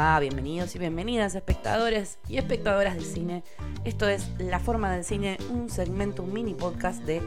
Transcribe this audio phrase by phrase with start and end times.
[0.00, 3.44] Bienvenidos y bienvenidas espectadores y espectadoras de cine.
[3.84, 7.20] Esto es La Forma del Cine, un segmento, un mini podcast de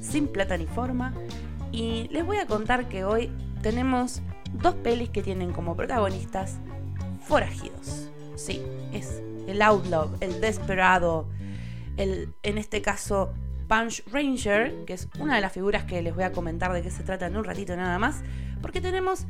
[0.00, 1.12] Sin Plata ni Forma.
[1.72, 3.32] Y les voy a contar que hoy
[3.62, 4.22] tenemos
[4.52, 6.58] dos pelis que tienen como protagonistas
[7.26, 8.10] forajidos.
[8.36, 8.62] Sí,
[8.92, 11.28] es el outlaw, el desperado,
[11.96, 13.34] el, en este caso,
[13.66, 16.92] Punch Ranger, que es una de las figuras que les voy a comentar de qué
[16.92, 18.22] se trata en un ratito nada más,
[18.62, 19.26] porque tenemos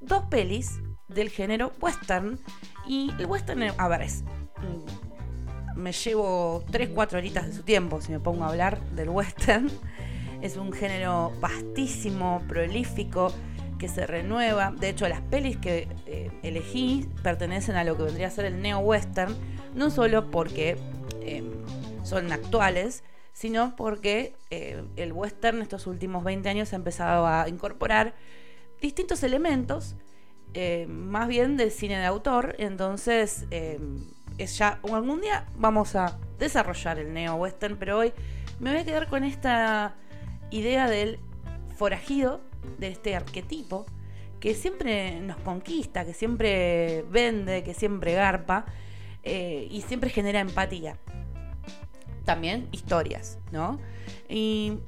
[0.00, 2.38] dos pelis del género western.
[2.86, 4.22] Y el western, a ver, es.
[4.58, 9.70] Mm, me llevo 3-4 horitas de su tiempo si me pongo a hablar del western.
[10.42, 13.32] Es un género vastísimo, prolífico,
[13.78, 14.72] que se renueva.
[14.72, 18.60] De hecho, las pelis que eh, elegí pertenecen a lo que vendría a ser el
[18.60, 19.34] neo-western,
[19.74, 20.76] no solo porque
[21.22, 21.50] em,
[22.02, 28.14] son actuales, sino porque eh, el western estos últimos 20 años ha empezado a incorporar
[28.80, 29.96] distintos elementos
[30.54, 32.54] eh, más bien de cine de autor.
[32.58, 33.78] Entonces, eh,
[34.38, 34.78] es ya.
[34.90, 38.12] Algún día vamos a desarrollar el neo-western, pero hoy
[38.60, 39.94] me voy a quedar con esta
[40.50, 41.18] idea del
[41.76, 42.40] forajido,
[42.78, 43.86] de este arquetipo,
[44.40, 48.66] que siempre nos conquista, que siempre vende, que siempre garpa
[49.22, 50.98] eh, y siempre genera empatía.
[52.24, 53.78] También historias, ¿no?
[54.28, 54.78] Y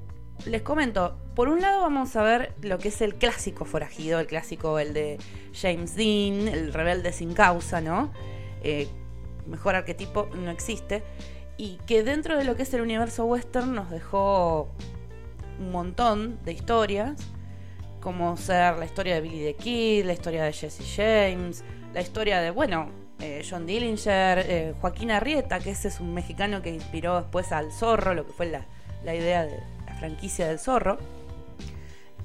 [0.44, 4.26] les comento, por un lado vamos a ver lo que es el clásico forajido, el
[4.26, 5.18] clásico, el de
[5.52, 8.12] James Dean, el rebelde sin causa, ¿no?
[8.62, 8.88] Eh,
[9.46, 11.02] mejor arquetipo no existe.
[11.56, 14.68] Y que dentro de lo que es el universo western nos dejó
[15.58, 17.16] un montón de historias,
[18.00, 22.40] como ser la historia de Billy the Kid, la historia de Jesse James, la historia
[22.40, 22.90] de, bueno,
[23.20, 27.72] eh, John Dillinger, eh, Joaquín Arrieta, que ese es un mexicano que inspiró después al
[27.72, 28.66] zorro, lo que fue la,
[29.02, 29.58] la idea de,
[29.98, 30.98] franquicia del zorro.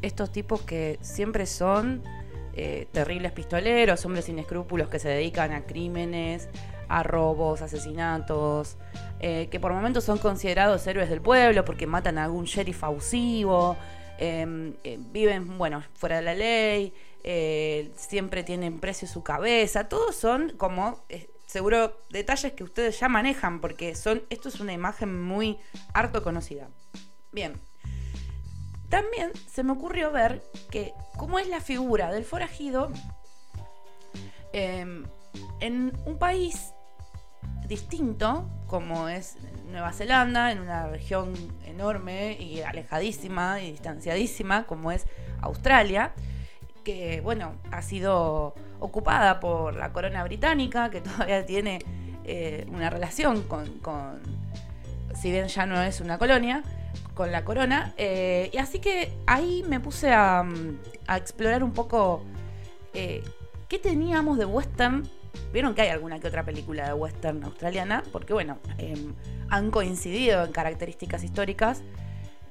[0.01, 2.01] Estos tipos que siempre son
[2.53, 6.50] eh, terribles pistoleros, hombres sin escrúpulos que se dedican a crímenes,
[6.90, 8.78] a robos, asesinatos,
[9.22, 13.78] eh, que por momentos son considerados héroes del pueblo porque matan a algún sheriff abusivo,
[14.17, 16.94] em, eh, viven, bueno, fuera de la ley,
[17.96, 21.00] siempre tienen precio su cabeza, todos son como
[21.46, 25.57] seguro detalles que ustedes ya manejan porque son esto es una imagen muy
[25.94, 26.67] harto conocida.
[27.31, 27.53] Bien.
[28.90, 32.92] También se me ocurrió ver que, como es la figura del forajido,
[34.52, 35.06] em,
[35.62, 36.74] en un país
[37.68, 39.38] distinto, como es
[39.70, 41.34] Nueva Zelanda, en una región
[41.66, 45.06] enorme y alejadísima y distanciadísima, como es
[45.40, 46.12] Australia,
[46.84, 51.80] que, bueno, ha sido ocupada por la corona británica, que todavía tiene
[52.25, 54.22] eh, una relación con, con,
[55.16, 56.62] si bien ya no es una colonia,
[57.22, 57.94] con la corona.
[57.98, 60.44] Eh, y así que ahí me puse a,
[61.08, 62.24] explorar un poco
[62.96, 63.24] eh,
[63.70, 65.08] qué teníamos de western.
[65.54, 69.14] Vieron que hay alguna que otra película de western australiana, porque bueno, em,
[69.50, 71.84] han coincidido en características históricas.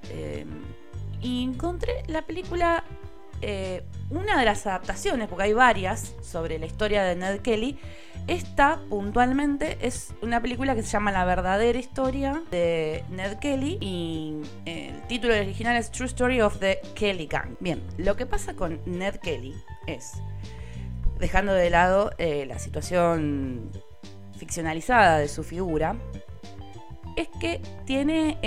[0.08, 0.48] Em,
[1.20, 2.84] y encontré la película,
[3.42, 7.78] eh, una de las adaptaciones, porque hay varias sobre la historia de Ned Kelly,
[8.26, 14.42] esta puntualmente es una película que se llama La verdadera historia de Ned Kelly y
[14.66, 17.56] eh, el título original es True Story of the Kelly Gang.
[17.60, 19.54] Bien, lo que pasa con Ned Kelly
[19.86, 20.12] es,
[21.18, 23.70] dejando de lado eh, la situación
[24.36, 25.96] ficcionalizada de su figura,
[27.16, 28.38] es que tiene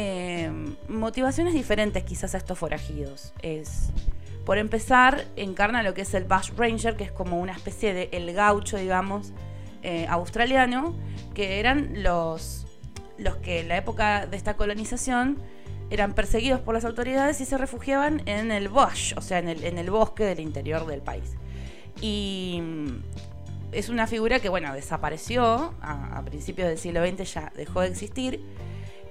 [0.87, 3.33] motivaciones diferentes quizás a estos forajidos.
[3.41, 3.91] Es
[4.45, 8.09] por empezar, encarna lo que es el Bush Ranger, que es como una especie de
[8.11, 9.33] el gaucho, digamos,
[9.83, 10.95] eh, australiano,
[11.33, 12.65] que eran los,
[13.17, 15.39] los que en la época de esta colonización
[15.89, 19.63] eran perseguidos por las autoridades y se refugiaban en el bush, o sea, en el,
[19.63, 21.35] en el bosque del interior del país.
[22.01, 22.87] Y mm,
[23.71, 28.39] es una figura que, bueno, desapareció a, principios del siglo XX, ya dejó de existir.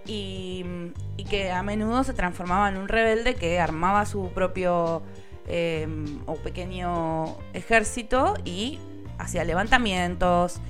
[0.05, 5.03] Mm, y, que a menudo se transformaba en un rebelde que armaba su propio
[5.47, 5.87] eh,
[6.27, 8.79] o pequeño ejército y
[9.19, 10.61] hacía levantamientos,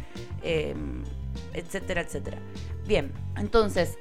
[0.43, 1.03] em,
[1.53, 2.39] etcétera, etcétera.
[2.87, 3.99] Bien, entonces,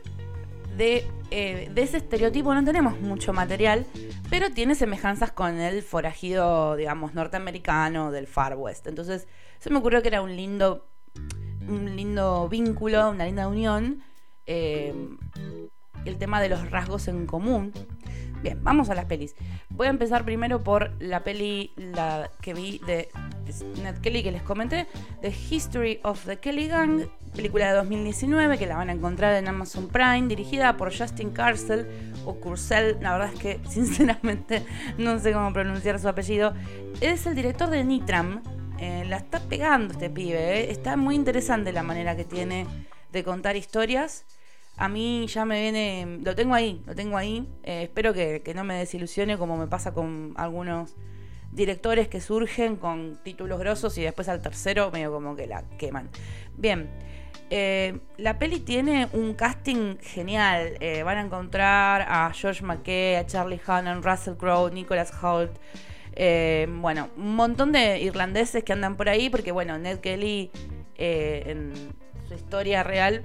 [0.78, 3.86] de, eh, de, ese estereotipo no tenemos mucho material,
[4.30, 8.88] pero tiene semejanzas con el forajido, digamos, norteamericano del Far West.
[8.88, 9.28] Entonces,
[9.60, 10.88] se me ocurrió que era un lindo,
[11.68, 14.02] un lindo vínculo, una linda unión,
[14.46, 15.18] em,
[16.06, 17.74] el tema de los rasgos en común.
[18.42, 19.36] Bien, vamos a las pelis.
[19.70, 23.10] Voy a empezar primero por la peli la que vi de
[23.84, 24.88] Ned Kelly que les comenté,
[25.22, 27.04] The History of the Kelly Gang,
[27.36, 31.88] película de 2019 que la van a encontrar en Amazon Prime, dirigida por Justin Carcel
[32.26, 34.64] o Curcel, la verdad es que sinceramente
[34.98, 36.54] no sé cómo pronunciar su apellido.
[37.00, 38.42] Es el director de Nitram,
[38.80, 40.62] Eh, la está pegando este pibe.
[40.62, 40.72] eh.
[40.72, 42.66] Está muy interesante la manera que tiene
[43.12, 44.26] de contar historias.
[44.78, 46.20] A mí ya me viene.
[46.24, 47.48] Lo tengo ahí, lo tengo ahí.
[47.64, 50.96] Eh, espero que, que no me desilusione como me pasa con algunos
[51.52, 56.10] directores que surgen con títulos grosos y después al tercero medio como que la queman.
[56.58, 56.90] Bien.
[57.52, 60.78] eh, la peli tiene un casting genial.
[60.80, 65.52] Eh, van a encontrar a George McKay, a Charlie Hannon, Russell Crowe, Nicholas Holt.
[66.16, 70.50] Bueno, un montón de irlandeses que andan por ahí, porque bueno, Ned Kelly
[70.98, 71.74] en
[72.28, 73.24] su historia real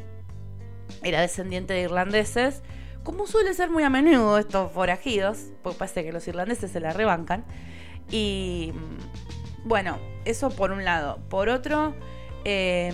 [1.03, 2.63] era descendiente de irlandeses,
[3.03, 6.93] como suele ser muy a menudo estos forajidos, porque parece que los irlandeses se la
[6.93, 7.45] rebancan.
[8.11, 11.19] Y mm, bueno, eso por un lado.
[11.29, 11.95] Por otro,
[12.45, 12.93] eh,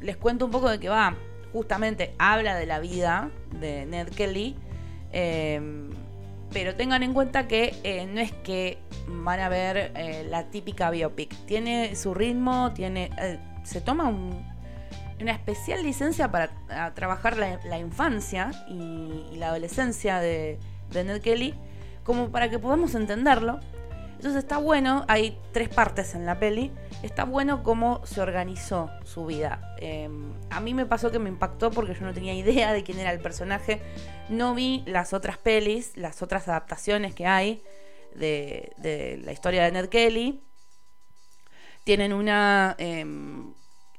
[0.00, 1.16] les cuento un poco de que va,
[1.52, 3.30] justamente habla de la vida
[3.60, 4.56] de Ned Kelly.
[5.12, 5.60] eh,
[6.50, 10.90] pero tengan en cuenta que eh, no es que van a ver eh, la típica
[10.90, 11.34] biopic.
[11.44, 13.10] Tiene su ritmo, tiene.
[13.18, 14.46] eh, se toma un-
[15.20, 16.50] una especial licencia para
[16.94, 20.58] trabajar la, infancia y, la adolescencia de,
[20.92, 21.54] Ned Kelly,
[22.04, 23.60] como para que podamos entenderlo.
[24.16, 26.72] Entonces está bueno, hay tres partes en la peli,
[27.04, 29.76] está bueno cómo se organizó su vida.
[29.78, 30.10] Eh,
[30.50, 33.12] a mí me pasó que me impactó porque yo no tenía idea de quién era
[33.12, 33.80] el personaje,
[34.28, 37.62] no vi las otras pelis, las otras adaptaciones que hay
[38.16, 40.42] de, la historia de Ned Kelly.
[41.84, 43.06] Tienen una eh,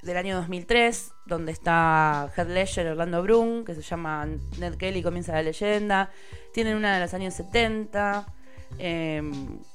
[0.02, 5.34] del año 2003, donde está Heath Ledger Orlando Bloom, que se llama Ned Kelly comienza
[5.34, 6.10] la leyenda.
[6.54, 8.26] Tienen una de los años 70,
[8.78, 9.22] eh,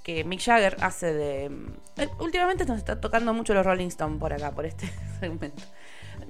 [0.03, 1.44] que Mick Jagger hace de...
[1.97, 4.91] eh, últimamente nos está tocando mucho los Rolling Stones por acá, por este
[5.21, 5.62] segmento.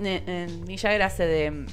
[0.01, 1.67] Eh, Mick Jagger hace de,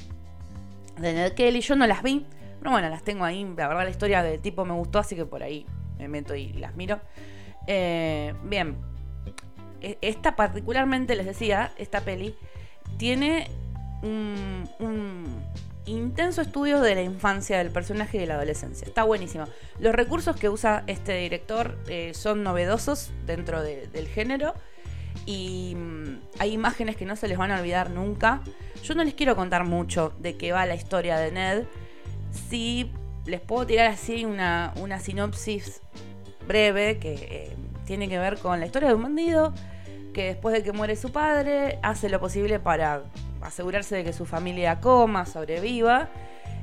[0.98, 2.24] de Ned Kelly, yo no las vi,
[2.58, 3.44] pero bueno, las tengo ahí.
[3.56, 5.66] La verdad la historia del tipo me gustó, así que por ahí
[5.98, 7.00] me meto y las miro.
[7.66, 8.76] Eh, bien,
[10.00, 12.34] esta particularmente, les decía, esta peli
[12.98, 13.48] tiene
[14.02, 15.42] un,
[15.84, 18.86] intenso estudio de la infancia del personaje y de la adolescencia.
[18.86, 19.46] Está buenísimo.
[19.80, 24.54] Los recursos que usa este director eh, son novedosos dentro de- del género
[25.26, 28.42] y mm, hay imágenes que no se les van a olvidar nunca.
[28.84, 31.64] Yo no les quiero contar mucho de qué va la historia de Ned.
[32.48, 32.92] Sí
[33.26, 35.80] les puedo tirar así una, una sinopsis
[36.46, 39.52] breve que eh, tiene que ver con la historia de un bandido
[40.12, 43.04] que después de que muere su padre hace lo posible para
[43.40, 46.10] asegurarse de que su familia coma, sobreviva,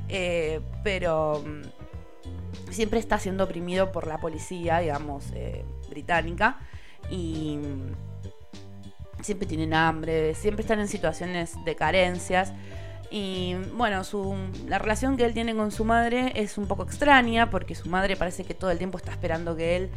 [0.08, 6.58] eh, pero mm, siempre está siendo oprimido por la policía, digamos, eh, británica,
[7.10, 12.52] y mm, siempre tienen hambre, siempre están en situaciones de carencias.
[13.10, 14.36] Y bueno, su,
[14.68, 18.16] la relación que él tiene con su madre es un poco extraña porque su madre
[18.16, 19.90] parece que todo el tiempo está esperando que él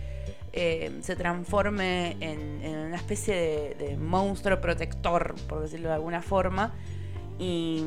[0.54, 6.74] eh, se transforme en, una especie de, monstruo protector, por decirlo de alguna forma.
[7.40, 7.84] Y,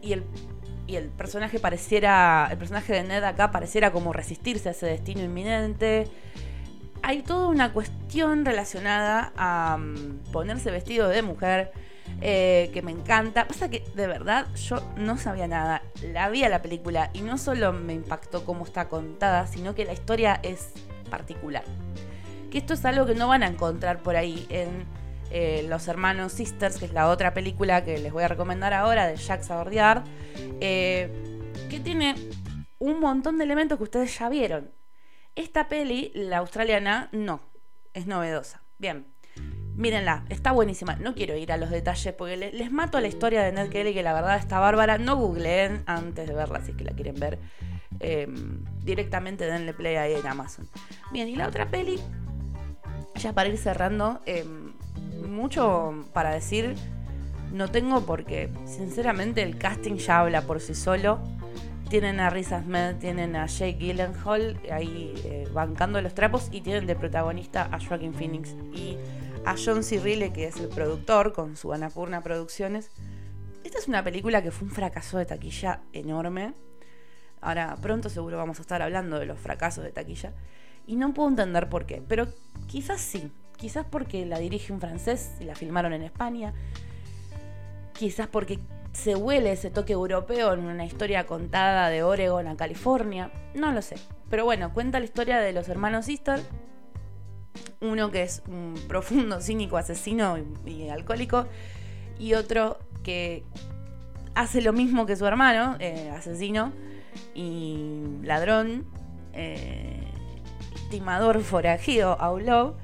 [0.00, 0.24] y el,
[0.86, 5.22] y el personaje pareciera, el personaje de Ned acá pareciera como resistirse a ese destino
[5.22, 6.08] inminente.
[7.02, 11.72] Hay toda una cuestión relacionada a mm, ponerse vestido de mujer
[12.20, 13.46] eh, que me encanta.
[13.46, 15.82] Pasa que de verdad yo no sabía nada.
[16.02, 19.84] La vi a la película y no solo me impactó cómo está contada, sino que
[19.84, 20.72] la historia es
[21.12, 21.62] particular.
[22.50, 24.84] Que esto es algo que no van a encontrar por ahí en
[25.30, 29.06] eh, Los Hermanos Sisters, que es la otra película que les voy a recomendar ahora
[29.06, 30.02] de Jacques Sabordiard,
[30.60, 31.08] eh,
[31.70, 32.14] que tiene
[32.78, 34.70] un montón de elementos que ustedes ya vieron.
[35.34, 37.40] Esta peli, la australiana, no,
[37.94, 38.62] es novedosa.
[38.78, 39.06] Bien,
[39.76, 40.96] mírenla, está buenísima.
[40.96, 43.94] No quiero ir a los detalles porque le- les mato la historia de Ned Kelly,
[43.94, 44.98] que la verdad está bárbara.
[44.98, 47.38] No googleen antes de verla si es que la quieren ver.
[48.00, 48.28] Eh,
[48.82, 50.68] directamente denle play ahí en Amazon.
[51.12, 52.00] Bien, y la otra peli,
[53.14, 54.44] ya para ir cerrando, eh,
[55.28, 56.76] mucho para decir
[57.52, 61.20] no tengo porque, sinceramente, el casting ya habla por sí solo.
[61.90, 66.86] Tienen a Riz Ahmed, tienen a Jake Gyllenhaal ahí eh, bancando los trapos y tienen
[66.86, 68.96] de protagonista a Joaquin Phoenix y
[69.44, 70.00] a John C.
[70.00, 72.90] Reilly, que es el productor con su Anapurna Producciones.
[73.64, 76.54] Esta es una película que fue un fracaso de taquilla enorme.
[77.42, 80.32] Ahora pronto seguro vamos a estar hablando de los fracasos de taquilla.
[80.86, 82.02] Y no puedo entender por qué.
[82.06, 82.28] Pero
[82.68, 83.30] quizás sí.
[83.56, 86.54] Quizás porque la dirige un francés y la filmaron en España.
[87.92, 88.60] Quizás porque
[88.92, 93.30] se huele ese toque europeo en una historia contada de Oregon a California.
[93.54, 93.96] No lo sé.
[94.30, 96.40] Pero bueno, cuenta la historia de los hermanos Easter.
[97.80, 101.46] Uno que es un profundo, cínico, asesino y, alcohólico.
[102.20, 103.42] Y otro que
[104.36, 106.72] hace lo mismo que su hermano, eh, asesino
[107.34, 108.86] y ladrón,
[109.32, 110.02] eh,
[110.90, 112.74] timador forajido, outlaw.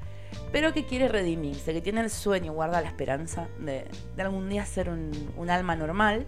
[0.51, 3.85] pero que quiere redimirse, que tiene el sueño, guarda la esperanza de,
[4.17, 6.25] algún día ser un, alma normal.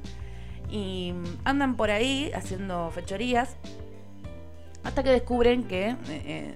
[0.70, 3.58] Y andan por ahí haciendo fechorías
[4.84, 6.56] hasta que descubren que eh, eh,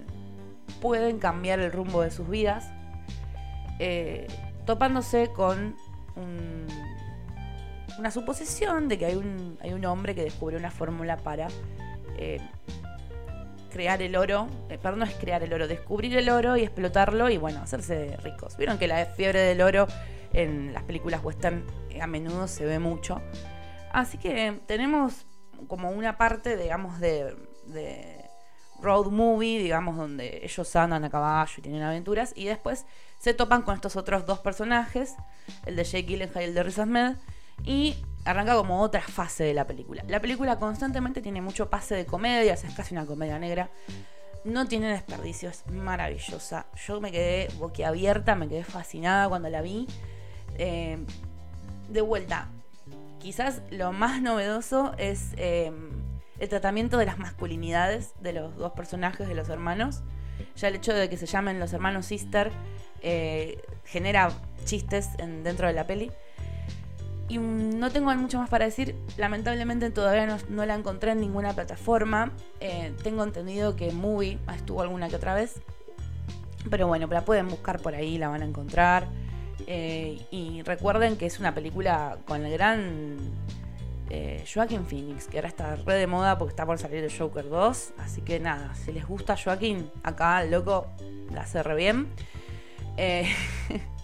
[0.82, 2.72] pueden cambiar el rumbo de sus vidas,
[3.80, 4.28] eh,
[4.66, 5.76] topándose con
[7.98, 11.48] una suposición de que hay un, hay un hombre que descubrió una fórmula para
[13.76, 17.30] crear el oro, eh, perdón, no es crear el oro, descubrir el oro y explotarlo
[17.30, 18.56] y bueno, hacerse ricos.
[18.56, 19.86] Vieron que la fiebre del oro
[20.32, 23.22] en las películas western eh, a menudo se ve mucho.
[23.92, 25.26] Así que tenemos
[25.68, 27.36] como una parte, digamos, de,
[28.82, 32.86] road movie, digamos, donde ellos andan a caballo y tienen aventuras, y después
[33.20, 35.16] se topan con estos otros dos personajes,
[35.66, 36.78] el de Jake Gyllenhaal y el de Riz
[37.64, 37.96] y
[38.26, 40.04] arranca como otra fase de la película.
[40.08, 43.70] La película constantemente tiene mucho pase de comedia, es casi una comedia negra.
[44.44, 46.68] No tiene desperdicio, es maravillosa.
[46.86, 49.88] Yo me quedé boquiabierta, me quedé fascinada cuando la vi.
[50.58, 51.04] Eh,
[51.90, 52.50] de vuelta,
[53.20, 55.72] quizás lo más novedoso es eh,
[56.40, 60.02] el tratamiento de las masculinidades de los dos personajes, de los hermanos.
[60.56, 62.52] Ya el hecho de que se llamen los hermanos Sister
[63.02, 64.32] eh, genera
[64.64, 66.12] chistes dentro de la peli.
[67.28, 68.96] Y no tengo mucho más para decir.
[69.18, 72.32] Lamentablemente todavía no, la encontré en ninguna plataforma.
[72.60, 75.62] Eh, tengo entendido que Movie estuvo alguna que otra vez.
[76.70, 79.08] Pero bueno, la pueden buscar por ahí, la van a encontrar.
[79.68, 83.18] Eh, y recuerden que es una película con el gran
[84.10, 87.50] eh, Joaquin Phoenix, que ahora está re de moda porque está por salir el Joker
[87.50, 87.94] 2.
[87.98, 90.88] Así que nada, si les gusta Joaquin, acá loco
[91.32, 92.08] la hace re bien.
[92.98, 93.28] Eh,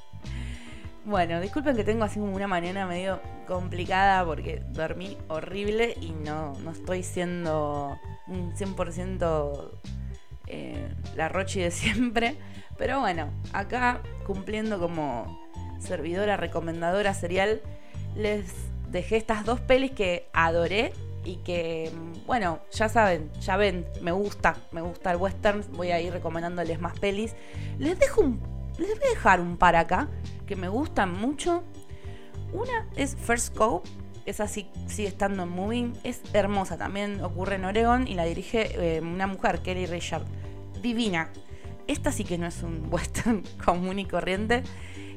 [1.03, 6.53] Bueno, disculpen que tengo así como una mañana medio complicada porque dormí horrible y no,
[6.59, 9.71] no estoy siendo un 100%
[10.47, 12.37] eh, la Rochi de siempre.
[12.77, 15.39] Pero bueno, acá cumpliendo como
[15.79, 17.61] servidora recomendadora serial,
[18.15, 18.53] les
[18.91, 20.93] dejé estas dos pelis que adoré
[21.23, 21.91] y que,
[22.25, 26.79] bueno, ya saben, ya ven, me gusta, me gusta el western, voy a ir recomendándoles
[26.79, 27.35] más pelis.
[27.77, 30.09] Les dejo un, les voy a dejar un par acá
[30.45, 31.63] que me gustan mucho.
[32.53, 33.89] Una es First Scope,
[34.25, 38.97] esa sí sigue estando en Moving, es hermosa, también ocurre en Oregon y la dirige
[38.97, 40.23] eh, una mujer, Kelly Richard,
[40.81, 41.29] divina.
[41.87, 44.63] Esta sí que no es un western común y corriente.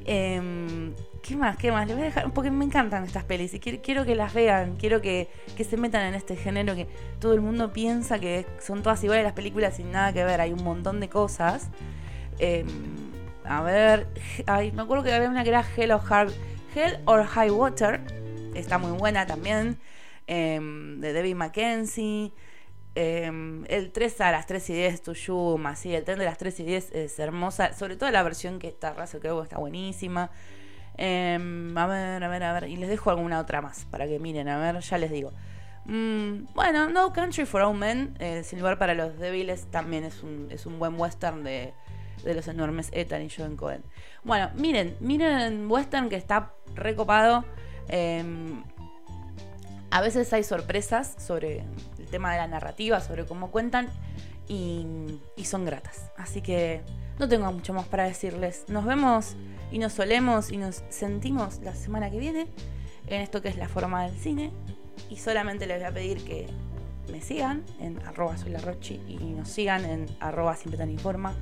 [0.07, 1.57] Em, ¿Qué más?
[1.57, 1.87] ¿Qué más?
[1.87, 5.01] Les voy a dejar, porque me encantan estas pelis y quiero, que las vean, quiero
[5.01, 6.87] que, se metan en este género que
[7.19, 10.53] todo el mundo piensa que son todas iguales las películas sin nada que ver, hay
[10.53, 11.71] un montón de cosas.
[12.39, 12.67] Em,
[13.45, 14.07] a ver,
[14.47, 16.33] ay, me acuerdo que había una que era Hell or, Hard,
[16.75, 18.01] Hell or High Water.
[18.55, 19.79] Está muy buena también.
[20.27, 22.33] Em, de Debbie Mackenzie.
[22.95, 26.61] Em, el 3 a las 3 y 10 Tuyuma, sí, el tren de las 3
[26.61, 30.31] y 10 es hermosa, sobre todo la versión que está Russell Crowe está buenísima.
[30.97, 34.21] Em, a ver, a ver, a ver, y les dejo alguna otra más para que
[34.21, 35.33] miren, a ver, ya les digo.
[35.87, 40.23] Mm, bueno, No Country for All Men, eh, Sin lugar para los débiles, también es
[40.23, 41.75] un, es un buen western de,
[42.25, 43.83] de los enormes Ethan y Joan Cohen.
[44.23, 47.45] Bueno, miren, miren Western que está recopado.
[47.89, 48.63] Em,
[49.91, 51.65] a veces hay sorpresas sobre
[51.99, 53.89] el tema de la narrativa, sobre cómo cuentan
[54.49, 54.87] y,
[55.37, 56.11] y son gratas.
[56.17, 56.83] Así que
[57.19, 58.65] no tengo mucho más para decirles.
[58.69, 59.37] Nos vemos
[59.71, 62.47] y nos solemos y nos sentimos la semana que viene
[63.07, 64.51] en esto que es la forma del cine.
[65.11, 66.47] Y solamente les voy a pedir que
[67.11, 71.35] me sigan en arroba soy la Rochi y nos sigan en arroba siempre tan informa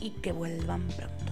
[0.00, 1.25] y que vuelvan prontos.